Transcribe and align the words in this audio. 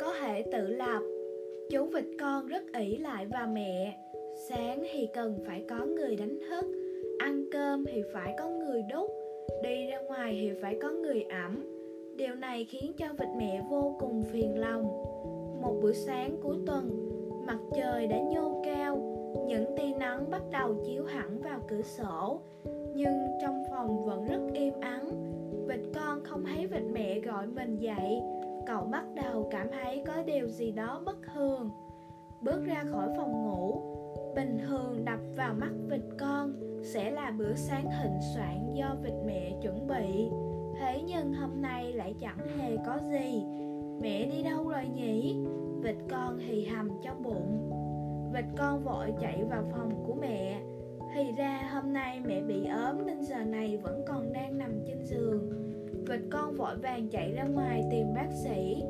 có 0.00 0.14
thể 0.20 0.44
tự 0.52 0.66
lập. 0.66 1.02
Chú 1.70 1.86
vịt 1.86 2.04
con 2.20 2.46
rất 2.46 2.62
ỷ 2.72 2.96
lại 2.96 3.26
vào 3.26 3.46
mẹ. 3.46 3.96
Sáng 4.48 4.82
thì 4.92 5.08
cần 5.14 5.38
phải 5.46 5.64
có 5.68 5.84
người 5.84 6.16
đánh 6.16 6.38
thức, 6.50 6.64
ăn 7.18 7.44
cơm 7.52 7.84
thì 7.84 8.02
phải 8.12 8.34
có 8.38 8.48
người 8.48 8.82
đút, 8.92 9.10
đi 9.62 9.86
ra 9.86 10.00
ngoài 10.00 10.38
thì 10.40 10.60
phải 10.62 10.78
có 10.82 10.90
người 10.90 11.22
ẩm. 11.22 11.66
Điều 12.16 12.34
này 12.34 12.64
khiến 12.64 12.92
cho 12.98 13.06
vịt 13.18 13.28
mẹ 13.38 13.62
vô 13.70 13.96
cùng 14.00 14.22
phiền 14.22 14.58
lòng. 14.58 14.82
Một 15.62 15.78
buổi 15.82 15.94
sáng 15.94 16.36
cuối 16.42 16.56
tuần, 16.66 17.10
mặt 17.46 17.58
trời 17.76 18.06
đã 18.06 18.18
nhô 18.18 18.62
cao, 18.64 18.96
những 19.46 19.76
tia 19.76 19.98
nắng 19.98 20.30
bắt 20.30 20.42
đầu 20.52 20.74
chiếu 20.86 21.04
hẳn 21.04 21.40
vào 21.42 21.60
cửa 21.68 21.82
sổ. 21.82 22.40
Nhưng 22.94 23.18
trong 23.42 23.62
phòng 23.70 24.04
vẫn 24.04 24.24
rất 24.24 24.40
im 24.54 24.74
ắng. 24.80 25.08
Vịt 25.68 25.80
con 25.94 26.24
không 26.24 26.44
thấy 26.44 26.66
vịt 26.66 26.82
mẹ 26.92 27.20
gọi 27.20 27.46
mình 27.46 27.76
dậy 27.76 28.20
cậu 28.66 28.84
bắt 28.84 29.04
đầu 29.14 29.48
cảm 29.50 29.68
thấy 29.72 30.02
có 30.06 30.22
điều 30.22 30.48
gì 30.48 30.72
đó 30.72 31.02
bất 31.06 31.16
thường. 31.34 31.70
Bước 32.40 32.64
ra 32.64 32.84
khỏi 32.90 33.08
phòng 33.16 33.44
ngủ, 33.44 33.82
bình 34.36 34.58
thường 34.66 35.04
đập 35.04 35.20
vào 35.36 35.54
mắt 35.54 35.70
vịt 35.88 36.00
con 36.18 36.52
sẽ 36.82 37.10
là 37.10 37.30
bữa 37.30 37.54
sáng 37.54 37.84
thịnh 37.84 38.18
soạn 38.34 38.74
do 38.74 38.96
vịt 39.02 39.12
mẹ 39.26 39.52
chuẩn 39.62 39.86
bị. 39.86 40.30
Thế 40.80 41.02
nhưng 41.06 41.32
hôm 41.32 41.62
nay 41.62 41.92
lại 41.92 42.14
chẳng 42.20 42.38
hề 42.58 42.76
có 42.86 42.98
gì. 43.10 43.44
Mẹ 44.00 44.26
đi 44.26 44.42
đâu 44.42 44.68
rồi 44.68 44.86
nhỉ? 44.94 45.36
Vịt 45.82 45.96
con 46.10 46.38
hì 46.38 46.64
hầm 46.64 46.88
trong 47.02 47.22
bụng. 47.22 47.70
Vịt 48.34 48.44
con 48.58 48.84
vội 48.84 49.12
chạy 49.20 49.44
vào 49.44 49.64
phòng 49.72 50.04
của 50.06 50.14
mẹ. 50.14 50.60
Thì 51.14 51.32
ra 51.32 51.70
hôm 51.72 51.92
nay 51.92 52.20
mẹ 52.24 52.42
bị 52.42 52.66
ốm 52.66 53.06
nên 53.06 53.22
giờ 53.22 53.44
này 53.44 53.76
vẫn 53.76 54.04
còn 54.08 54.32
đang 54.32 54.58
nằm 54.58 54.70
trên 54.86 55.04
giường 55.04 55.50
vịt 56.08 56.20
con 56.30 56.54
vội 56.54 56.76
vàng 56.76 57.08
chạy 57.08 57.32
ra 57.32 57.44
ngoài 57.44 57.84
tìm 57.90 58.14
bác 58.14 58.28
sĩ. 58.44 58.82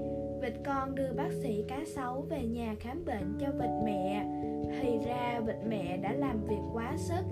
Vịt 0.42 0.52
con 0.64 0.94
đưa 0.94 1.12
bác 1.12 1.32
sĩ 1.42 1.64
cá 1.68 1.80
sấu 1.86 2.20
về 2.30 2.44
nhà 2.44 2.74
khám 2.80 3.04
bệnh 3.04 3.38
cho 3.40 3.46
vịt 3.50 3.70
mẹ. 3.84 4.26
Thì 4.80 4.98
ra 5.06 5.40
vịt 5.46 5.56
mẹ 5.68 5.96
đã 5.96 6.12
làm 6.12 6.44
việc 6.44 6.62
quá 6.72 6.96
sức, 6.96 7.24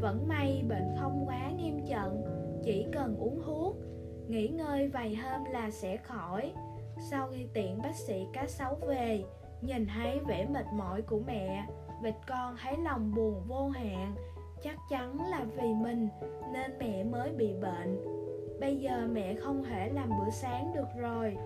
vẫn 0.00 0.28
may 0.28 0.62
bệnh 0.68 0.94
không 1.00 1.24
quá 1.26 1.50
nghiêm 1.56 1.80
trọng, 1.90 2.22
chỉ 2.64 2.86
cần 2.92 3.16
uống 3.16 3.42
thuốc. 3.46 3.76
Nghỉ 4.28 4.48
ngơi 4.48 4.88
vài 4.88 5.14
hôm 5.14 5.44
là 5.44 5.70
sẽ 5.70 5.96
khỏi. 5.96 6.52
Sau 7.10 7.28
khi 7.32 7.46
tiện 7.54 7.78
bác 7.82 7.94
sĩ 7.94 8.26
cá 8.32 8.46
sấu 8.46 8.74
về, 8.74 9.24
nhìn 9.60 9.86
thấy 9.86 10.18
vẻ 10.28 10.46
mệt 10.50 10.66
mỏi 10.74 11.02
của 11.02 11.20
mẹ, 11.26 11.66
vịt 12.02 12.14
con 12.28 12.56
thấy 12.62 12.76
lòng 12.84 13.14
buồn 13.16 13.42
vô 13.48 13.68
hạn. 13.68 14.14
Chắc 14.62 14.76
chắn 14.90 15.30
là 15.30 15.44
vì 15.56 15.74
mình 15.74 16.08
nên 16.52 16.78
mẹ 16.78 17.04
mới 17.04 17.30
bị 17.32 17.52
bệnh 17.62 18.20
bây 18.60 18.76
giờ 18.76 19.08
mẹ 19.12 19.34
không 19.34 19.64
thể 19.64 19.90
làm 19.94 20.08
bữa 20.08 20.30
sáng 20.30 20.72
được 20.74 20.88
rồi. 20.96 21.36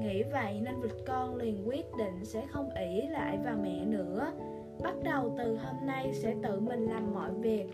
Nghĩ 0.00 0.22
vậy 0.22 0.60
nên 0.60 0.80
vịt 0.80 0.92
con 1.06 1.36
liền 1.36 1.68
quyết 1.68 1.86
định 1.98 2.24
sẽ 2.24 2.46
không 2.46 2.70
ỷ 2.74 3.02
lại 3.08 3.38
vào 3.44 3.56
mẹ 3.62 3.84
nữa. 3.84 4.32
Bắt 4.82 4.94
đầu 5.04 5.34
từ 5.38 5.56
hôm 5.56 5.86
nay 5.86 6.10
sẽ 6.12 6.34
tự 6.42 6.60
mình 6.60 6.86
làm 6.86 7.14
mọi 7.14 7.30
việc. 7.34 7.66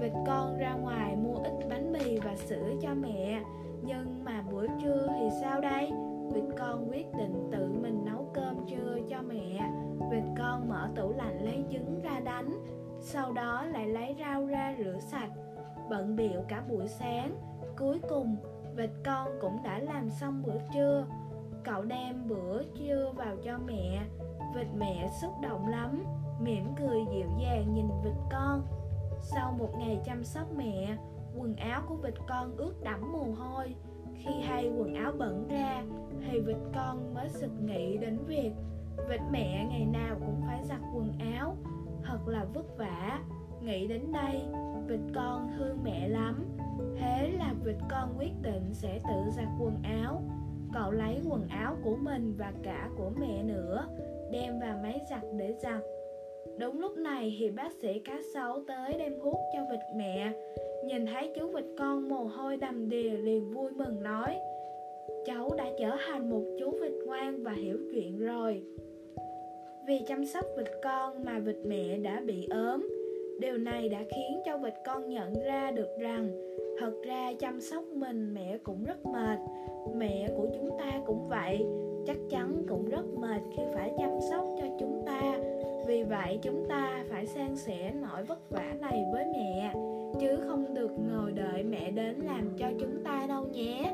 Vịt 0.00 0.12
con 0.26 0.58
ra 0.58 0.74
ngoài 0.74 1.16
mua 1.16 1.36
ít 1.36 1.68
bánh 1.70 1.92
mì 1.92 2.18
và 2.18 2.36
sữa 2.36 2.70
cho 2.82 2.94
mẹ. 2.94 3.42
Nhưng 3.82 4.24
mà 4.24 4.42
bữa 4.50 4.66
trưa 4.82 5.08
thì 5.18 5.28
sao 5.40 5.60
đây? 5.60 5.92
Vịt 6.34 6.44
con 6.58 6.90
quyết 6.90 7.06
định 7.18 7.48
tự 7.52 7.72
mình 7.82 8.04
nấu 8.04 8.30
cơm 8.34 8.66
trưa 8.66 8.98
cho 9.08 9.22
mẹ. 9.22 9.70
Vịt 10.10 10.24
con 10.38 10.68
mở 10.68 10.88
tủ 10.96 11.12
lạnh 11.16 11.44
lấy 11.44 11.64
trứng 11.72 12.00
ra 12.02 12.20
đánh, 12.24 12.50
sau 13.00 13.32
đó 13.32 13.64
lại 13.72 13.88
lấy 13.88 14.16
rau 14.20 14.46
ra 14.46 14.74
rửa 14.78 14.98
sạch, 15.00 15.30
bận 15.90 16.16
biệu 16.16 16.42
cả 16.48 16.62
buổi 16.68 16.88
sáng 16.88 17.30
cuối 17.78 18.00
cùng, 18.08 18.36
vịt 18.76 18.90
con 19.04 19.28
cũng 19.40 19.62
đã 19.64 19.78
làm 19.78 20.10
xong 20.10 20.42
bữa 20.46 20.58
trưa. 20.74 21.06
Cậu 21.64 21.84
đem 21.84 22.28
bữa 22.28 22.62
trưa 22.62 23.12
vào 23.16 23.36
cho 23.44 23.58
mẹ. 23.66 24.02
Vịt 24.54 24.66
mẹ 24.76 25.08
xúc 25.22 25.32
động 25.42 25.68
lắm, 25.68 26.04
mỉm 26.40 26.64
cười 26.78 27.00
dịu 27.12 27.26
dàng 27.40 27.74
nhìn 27.74 27.86
vịt 28.04 28.14
con. 28.32 28.62
Sau 29.20 29.54
một 29.58 29.70
ngày 29.78 30.00
chăm 30.04 30.24
sóc 30.24 30.46
mẹ, 30.56 30.96
quần 31.38 31.56
áo 31.56 31.82
của 31.88 31.96
vịt 31.96 32.14
con 32.28 32.56
ướt 32.56 32.74
đẫm 32.82 33.12
mồ 33.12 33.24
hôi. 33.38 33.74
Khi 34.14 34.40
hay 34.40 34.70
quần 34.78 34.94
áo 34.94 35.12
bẩn 35.18 35.48
ra, 35.48 35.84
thì 36.20 36.40
vịt 36.40 36.56
con 36.74 37.14
mới 37.14 37.28
sực 37.28 37.50
nghĩ 37.64 37.98
đến 37.98 38.18
việc 38.26 38.52
vịt 39.08 39.20
mẹ 39.30 39.66
ngày 39.70 39.86
nào 39.92 40.16
cũng 40.26 40.42
phải 40.46 40.64
giặt 40.64 40.80
quần 40.94 41.12
áo, 41.36 41.56
thật 42.04 42.18
là 42.26 42.44
vất 42.54 42.78
vả. 42.78 43.20
Nghĩ 43.62 43.86
đến 43.86 44.12
đây, 44.12 44.42
vịt 44.86 45.00
con 45.14 45.48
thương 45.58 45.78
mẹ 45.84 46.08
lắm 46.08 46.44
thế 47.00 47.32
là 47.38 47.54
vịt 47.64 47.76
con 47.90 48.14
quyết 48.18 48.32
định 48.42 48.62
sẽ 48.72 49.00
tự 49.08 49.30
giặt 49.36 49.48
quần 49.60 49.74
áo. 49.82 50.22
Cậu 50.74 50.90
lấy 50.90 51.16
quần 51.30 51.48
áo 51.48 51.76
của 51.84 51.96
mình 51.96 52.34
và 52.38 52.52
cả 52.62 52.88
của 52.96 53.10
mẹ 53.20 53.42
nữa, 53.42 53.86
đem 54.32 54.60
vào 54.60 54.78
máy 54.82 55.00
giặt 55.10 55.22
để 55.36 55.54
giặt. 55.62 55.80
Đúng 56.58 56.80
lúc 56.80 56.96
này 56.96 57.36
thì 57.38 57.50
bác 57.50 57.72
sĩ 57.82 57.98
cá 57.98 58.20
sấu 58.34 58.64
tới 58.66 58.94
đem 58.98 59.12
thuốc 59.22 59.36
cho 59.52 59.66
vịt 59.70 59.80
mẹ. 59.96 60.32
Nhìn 60.84 61.06
thấy 61.06 61.32
chú 61.36 61.48
vịt 61.48 61.64
con 61.78 62.08
mồ 62.08 62.24
hôi 62.24 62.56
đầm 62.56 62.88
đìa 62.88 63.10
liền 63.10 63.50
vui 63.54 63.70
mừng 63.70 64.02
nói, 64.02 64.38
cháu 65.26 65.50
đã 65.56 65.64
trở 65.78 65.96
thành 66.06 66.30
một 66.30 66.42
chú 66.58 66.70
vịt 66.70 66.92
ngoan 67.06 67.42
và 67.42 67.52
hiểu 67.52 67.78
chuyện 67.92 68.18
rồi. 68.18 68.62
Vì 69.86 70.00
chăm 70.06 70.24
sóc 70.24 70.44
vịt 70.56 70.66
con 70.82 71.24
mà 71.24 71.38
vịt 71.38 71.56
mẹ 71.64 71.98
đã 71.98 72.22
bị 72.26 72.46
ốm, 72.50 72.88
điều 73.40 73.58
này 73.58 73.88
đã 73.88 73.98
khiến 74.14 74.40
cho 74.44 74.58
vịt 74.58 74.74
con 74.86 75.08
nhận 75.08 75.34
ra 75.44 75.70
được 75.70 75.98
rằng 76.00 76.28
thật 76.78 76.92
ra 77.04 77.32
chăm 77.38 77.60
sóc 77.60 77.84
mình 77.94 78.34
mẹ 78.34 78.58
cũng 78.62 78.84
rất 78.84 79.06
mệt. 79.06 79.38
Mẹ 79.96 80.28
của 80.36 80.46
chúng 80.54 80.78
ta 80.78 81.00
cũng 81.06 81.28
vậy. 81.28 81.66
Chắc 82.06 82.16
chắn 82.30 82.62
cũng 82.68 82.88
rất 82.88 83.04
mệt 83.18 83.40
khi 83.56 83.62
phải 83.74 83.92
chăm 83.98 84.10
sóc 84.30 84.44
cho 84.58 84.66
chúng 84.80 85.02
ta. 85.06 85.38
Vì 85.86 86.02
vậy 86.02 86.38
chúng 86.42 86.64
ta 86.68 87.04
phải 87.10 87.26
san 87.26 87.56
sẻ 87.56 87.92
nỗi 88.02 88.24
vất 88.24 88.50
vả 88.50 88.74
này 88.80 89.04
với 89.12 89.24
mẹ, 89.26 89.72
chứ 90.20 90.36
không 90.46 90.74
được 90.74 90.90
ngồi 91.10 91.32
đợi 91.32 91.62
mẹ 91.62 91.90
đến 91.90 92.20
làm 92.20 92.50
cho 92.58 92.66
chúng 92.80 93.04
ta 93.04 93.26
đâu 93.28 93.44
nhé. 93.52 93.92